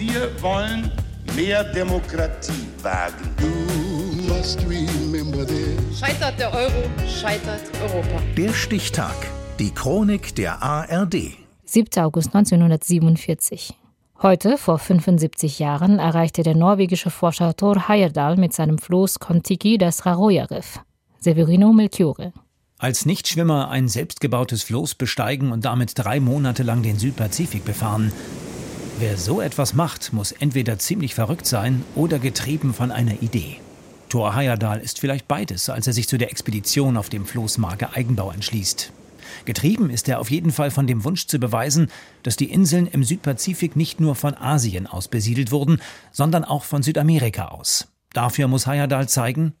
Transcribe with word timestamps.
Wir 0.00 0.30
wollen 0.40 0.90
mehr 1.36 1.62
Demokratie 1.62 2.52
wagen. 2.82 3.34
Scheitert 5.94 6.40
der 6.40 6.54
Euro, 6.54 6.84
scheitert 7.06 7.60
Europa. 7.82 8.22
Der 8.34 8.54
Stichtag. 8.54 9.14
Die 9.58 9.70
Chronik 9.70 10.34
der 10.36 10.62
ARD. 10.62 11.32
7. 11.66 12.02
August 12.02 12.34
1947. 12.34 13.74
Heute, 14.22 14.56
vor 14.56 14.78
75 14.78 15.58
Jahren, 15.58 15.98
erreichte 15.98 16.44
der 16.44 16.56
norwegische 16.56 17.10
Forscher 17.10 17.54
Thor 17.54 17.86
Heyerdahl 17.86 18.38
mit 18.38 18.54
seinem 18.54 18.78
Floß 18.78 19.18
Kontiki 19.18 19.76
das 19.76 20.06
Raroja-Riff. 20.06 20.80
Severino 21.18 21.74
Melchiore. 21.74 22.32
Als 22.78 23.04
Nichtschwimmer 23.04 23.68
ein 23.68 23.86
selbstgebautes 23.86 24.62
Floß 24.62 24.94
besteigen 24.94 25.52
und 25.52 25.66
damit 25.66 25.92
drei 25.96 26.20
Monate 26.20 26.62
lang 26.62 26.82
den 26.82 26.98
Südpazifik 26.98 27.66
befahren. 27.66 28.10
Wer 29.00 29.16
so 29.16 29.40
etwas 29.40 29.72
macht, 29.72 30.12
muss 30.12 30.30
entweder 30.30 30.78
ziemlich 30.78 31.14
verrückt 31.14 31.46
sein 31.46 31.82
oder 31.94 32.18
getrieben 32.18 32.74
von 32.74 32.90
einer 32.90 33.22
Idee. 33.22 33.56
Thor 34.10 34.36
Heyerdahl 34.36 34.78
ist 34.78 35.00
vielleicht 35.00 35.26
beides, 35.26 35.70
als 35.70 35.86
er 35.86 35.94
sich 35.94 36.06
zu 36.06 36.18
der 36.18 36.30
Expedition 36.30 36.98
auf 36.98 37.08
dem 37.08 37.24
Floß 37.24 37.56
Marke 37.56 37.94
Eigenbau 37.94 38.30
entschließt. 38.30 38.92
Getrieben 39.46 39.88
ist 39.88 40.06
er 40.10 40.20
auf 40.20 40.30
jeden 40.30 40.52
Fall 40.52 40.70
von 40.70 40.86
dem 40.86 41.02
Wunsch 41.02 41.28
zu 41.28 41.38
beweisen, 41.38 41.90
dass 42.24 42.36
die 42.36 42.52
Inseln 42.52 42.86
im 42.86 43.02
Südpazifik 43.02 43.74
nicht 43.74 44.00
nur 44.00 44.16
von 44.16 44.34
Asien 44.34 44.86
aus 44.86 45.08
besiedelt 45.08 45.50
wurden, 45.50 45.80
sondern 46.12 46.44
auch 46.44 46.64
von 46.64 46.82
Südamerika 46.82 47.46
aus. 47.46 47.88
Dafür 48.12 48.48
muss 48.48 48.66
Heyerdahl 48.66 49.08
zeigen, 49.08 49.54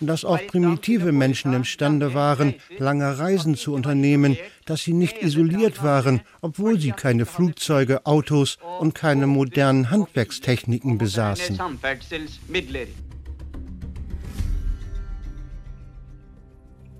dass 0.00 0.24
auch 0.24 0.46
primitive 0.46 1.12
Menschen 1.12 1.52
imstande 1.52 2.14
waren, 2.14 2.54
lange 2.78 3.18
Reisen 3.18 3.54
zu 3.54 3.74
unternehmen, 3.74 4.38
dass 4.64 4.82
sie 4.82 4.94
nicht 4.94 5.22
isoliert 5.22 5.82
waren, 5.82 6.22
obwohl 6.40 6.80
sie 6.80 6.92
keine 6.92 7.26
Flugzeuge, 7.26 8.06
Autos 8.06 8.56
und 8.80 8.94
keine 8.94 9.26
modernen 9.26 9.90
Handwerkstechniken 9.90 10.96
besaßen. 10.96 11.60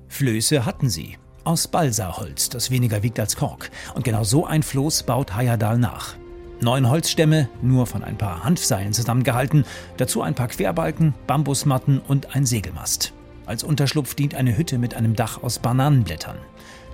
Flöße 0.09 0.67
hatten 0.67 0.91
sie. 0.91 1.17
Aus 1.45 1.67
Balsaholz, 1.69 2.51
das 2.51 2.71
weniger 2.71 3.03
wiegt 3.03 3.19
als 3.19 3.35
Kork. 3.35 3.71
Und 3.95 4.05
genau 4.05 4.25
so 4.25 4.45
ein 4.47 4.63
Floß 4.63 5.05
baut 5.05 5.35
Heyerdahl 5.35 5.79
nach. 5.79 6.17
Neun 6.63 6.89
Holzstämme, 6.89 7.49
nur 7.61 7.87
von 7.87 8.05
ein 8.05 8.17
paar 8.17 8.45
Hanfseilen 8.45 8.93
zusammengehalten, 8.93 9.65
dazu 9.97 10.23
ein 10.23 10.37
paar 10.37 10.47
Querbalken, 10.47 11.13
Bambusmatten 11.27 12.01
und 12.01 12.37
ein 12.37 12.47
Segelmast. 12.47 13.13
Als 13.47 13.65
Unterschlupf 13.65 14.15
dient 14.15 14.37
eine 14.37 14.57
Hütte 14.57 14.79
mit 14.79 14.95
einem 14.95 15.17
Dach 15.17 15.43
aus 15.43 15.59
Bananenblättern. 15.59 16.37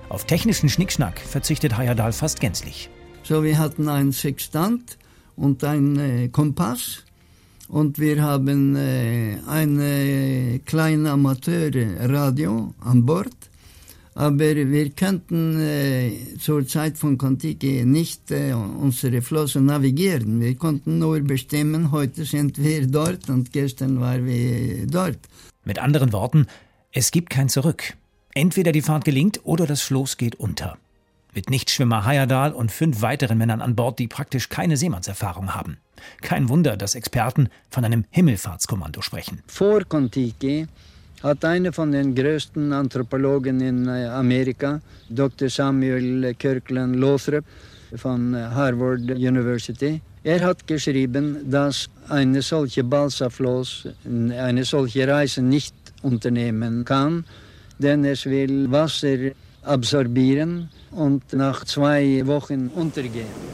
Auf 0.09 0.25
technischen 0.25 0.69
Schnickschnack 0.69 1.19
verzichtet 1.19 1.77
Heyerdahl 1.77 2.13
fast 2.13 2.39
gänzlich. 2.39 2.89
So, 3.21 3.43
wir 3.43 3.59
hatten 3.59 3.87
einen 3.89 4.11
Sextant 4.11 4.97
und 5.35 5.63
einen 5.63 5.99
äh, 5.99 6.27
Kompass 6.29 7.03
und 7.67 7.99
wir 7.99 8.23
haben 8.23 8.75
äh, 8.75 9.37
ein 9.47 9.79
äh, 9.79 10.59
kleines 10.65 11.11
Amateurradio 11.11 12.73
an 12.79 13.05
Bord 13.05 13.48
aber 14.15 14.55
wir 14.55 14.89
könnten 14.91 15.59
äh, 15.59 16.11
zur 16.39 16.67
Zeit 16.67 16.97
von 16.97 17.17
Kontiki 17.17 17.85
nicht 17.85 18.31
äh, 18.31 18.53
unsere 18.53 19.21
Flosse 19.21 19.61
navigieren. 19.61 20.41
Wir 20.41 20.55
konnten 20.55 20.99
nur 20.99 21.19
bestimmen, 21.21 21.91
heute 21.91 22.25
sind 22.25 22.57
wir 22.57 22.87
dort 22.87 23.29
und 23.29 23.51
gestern 23.51 23.99
waren 23.99 24.25
wir 24.25 24.87
dort. 24.87 25.19
Mit 25.63 25.79
anderen 25.79 26.11
Worten, 26.13 26.47
es 26.91 27.11
gibt 27.11 27.29
kein 27.29 27.49
Zurück. 27.49 27.93
Entweder 28.33 28.71
die 28.71 28.81
Fahrt 28.81 29.05
gelingt 29.05 29.41
oder 29.43 29.65
das 29.65 29.81
Floß 29.81 30.17
geht 30.17 30.35
unter. 30.35 30.77
Mit 31.35 31.49
Nichtschwimmer 31.49 32.05
Heyerdahl 32.05 32.53
und 32.53 32.71
fünf 32.71 33.01
weiteren 33.01 33.37
Männern 33.37 33.61
an 33.61 33.75
Bord, 33.75 33.99
die 33.99 34.07
praktisch 34.07 34.49
keine 34.49 34.77
Seemannserfahrung 34.77 35.53
haben. 35.53 35.77
Kein 36.21 36.49
Wunder, 36.49 36.75
dass 36.75 36.95
Experten 36.95 37.49
von 37.69 37.85
einem 37.85 38.05
Himmelfahrtskommando 38.09 39.01
sprechen. 39.01 39.43
Vor 39.47 39.83
Kontiki 39.85 40.67
hat 41.23 41.43
einer 41.45 41.73
von 41.73 41.91
den 41.91 42.15
größten 42.15 42.71
Anthropologen 42.73 43.59
in 43.61 43.87
äh, 43.87 44.05
Amerika, 44.05 44.81
Dr. 45.09 45.49
Samuel 45.49 46.33
Kirkland 46.35 46.95
Lothrop 46.95 47.43
von 47.95 48.33
äh, 48.33 48.37
Harvard 48.37 49.01
University, 49.01 50.01
er 50.23 50.41
hat 50.41 50.67
geschrieben, 50.67 51.49
dass 51.49 51.89
eine 52.09 52.41
solche 52.41 52.83
Balsafloß 52.83 53.87
eine 54.05 54.65
solche 54.65 55.07
Reise 55.07 55.41
nicht 55.41 55.73
unternehmen 56.01 56.83
kann, 56.83 57.23
denn 57.77 58.03
es 58.03 58.25
will 58.25 58.69
Wasser 58.69 59.31
absorbieren 59.63 60.69
und 60.91 61.33
nach 61.33 61.63
zwei 61.63 62.21
Wochen 62.25 62.67
untergehen. 62.67 63.49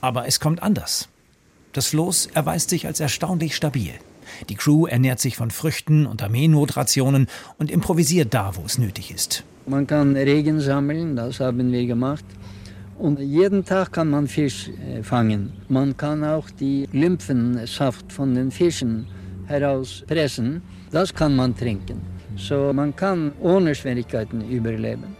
Aber 0.00 0.26
es 0.26 0.38
kommt 0.38 0.62
anders. 0.62 1.08
Das 1.72 1.88
Floß 1.88 2.30
erweist 2.34 2.70
sich 2.70 2.86
als 2.86 3.00
erstaunlich 3.00 3.54
stabil. 3.54 3.92
Die 4.48 4.54
Crew 4.54 4.86
ernährt 4.86 5.20
sich 5.20 5.36
von 5.36 5.50
Früchten 5.50 6.06
und 6.06 6.22
Armeenotrationen 6.22 7.28
und 7.58 7.70
improvisiert 7.70 8.34
da, 8.34 8.56
wo 8.56 8.62
es 8.64 8.78
nötig 8.78 9.10
ist. 9.10 9.44
Man 9.66 9.86
kann 9.86 10.16
Regen 10.16 10.60
sammeln, 10.60 11.16
das 11.16 11.40
haben 11.40 11.70
wir 11.72 11.86
gemacht. 11.86 12.24
Und 12.98 13.20
jeden 13.20 13.64
Tag 13.64 13.92
kann 13.92 14.10
man 14.10 14.26
Fisch 14.26 14.68
äh, 14.68 15.02
fangen. 15.02 15.52
Man 15.68 15.96
kann 15.96 16.24
auch 16.24 16.50
die 16.50 16.88
Lymphensaft 16.92 18.12
von 18.12 18.34
den 18.34 18.50
Fischen 18.50 19.06
herauspressen. 19.46 20.62
Das 20.90 21.14
kann 21.14 21.36
man 21.36 21.54
trinken. 21.56 22.00
So 22.36 22.72
man 22.72 22.94
kann 22.96 23.32
ohne 23.40 23.74
Schwierigkeiten 23.74 24.40
überleben. 24.50 25.16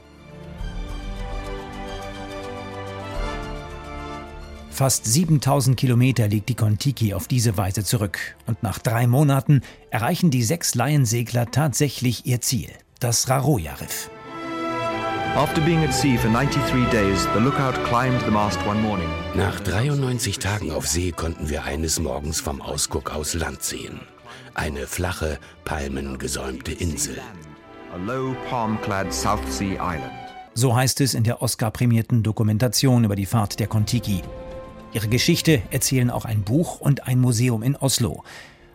Fast 4.79 5.07
7000 5.07 5.77
Kilometer 5.77 6.29
liegt 6.29 6.49
die 6.49 6.55
Kontiki 6.55 7.13
auf 7.13 7.27
diese 7.27 7.57
Weise 7.57 7.83
zurück. 7.83 8.21
Und 8.47 8.63
nach 8.63 8.79
drei 8.79 9.09
Monaten 9.09 9.63
erreichen 9.91 10.31
die 10.31 10.45
sechs 10.45 10.77
Laiensegler 10.77 11.51
tatsächlich 11.51 12.27
ihr 12.27 12.41
Ziel, 12.41 12.69
das 13.01 13.29
Raroja-Riff. 13.29 14.09
Nach 19.35 19.59
93 19.59 20.39
Tagen 20.39 20.71
auf 20.71 20.87
See 20.87 21.11
konnten 21.11 21.49
wir 21.49 21.65
eines 21.65 21.99
Morgens 21.99 22.41
vom 22.41 22.63
Ausguck 22.63 23.13
aus 23.13 23.35
Land 23.35 23.65
sehen. 23.65 23.99
Eine 24.55 24.87
flache, 24.87 25.41
palmengesäumte 25.65 26.71
Insel. 26.71 27.19
So 30.55 30.77
heißt 30.77 31.01
es 31.01 31.15
in 31.15 31.25
der 31.25 31.43
Oscar-prämierten 31.43 32.23
Dokumentation 32.23 33.03
über 33.03 33.17
die 33.17 33.27
Fahrt 33.27 33.59
der 33.59 33.67
Kontiki. 33.67 34.23
Ihre 34.93 35.09
Geschichte 35.09 35.63
erzählen 35.71 36.11
auch 36.11 36.25
ein 36.25 36.43
Buch 36.43 36.81
und 36.81 37.07
ein 37.07 37.21
Museum 37.21 37.63
in 37.63 37.77
Oslo. 37.77 38.25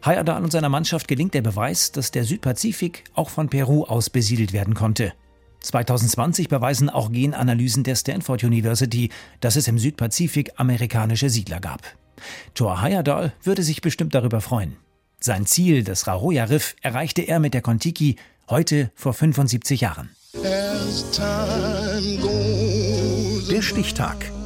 Heyerdahl 0.04 0.44
und 0.44 0.52
seiner 0.52 0.70
Mannschaft 0.70 1.08
gelingt 1.08 1.34
der 1.34 1.42
Beweis, 1.42 1.92
dass 1.92 2.12
der 2.12 2.24
Südpazifik 2.24 3.06
auch 3.14 3.30
von 3.30 3.50
Peru 3.50 3.86
aus 3.86 4.10
besiedelt 4.10 4.54
werden 4.54 4.74
konnte. 4.74 5.14
2020 5.62 6.50
beweisen 6.50 6.90
auch 6.90 7.12
Genanalysen 7.12 7.84
der 7.84 7.96
Stanford 7.96 8.44
University, 8.44 9.10
dass 9.40 9.56
es 9.56 9.68
im 9.68 9.80
Südpazifik 9.80 10.52
amerikanische 10.58 11.30
Siedler 11.30 11.62
gab. 11.62 11.82
Thor 12.54 12.82
Heyerdahl 12.82 13.34
würde 13.42 13.64
sich 13.64 13.82
bestimmt 13.82 14.14
darüber 14.14 14.42
freuen. 14.42 14.76
Sein 15.20 15.46
Ziel, 15.46 15.84
das 15.84 16.06
Raroja-Riff, 16.06 16.76
erreichte 16.82 17.22
er 17.22 17.40
mit 17.40 17.54
der 17.54 17.62
Kontiki 17.62 18.18
heute 18.50 18.92
vor 18.94 19.14
75 19.14 19.82
Jahren. 19.82 20.10
Der 23.50 23.62
Stichtag. 23.62 24.32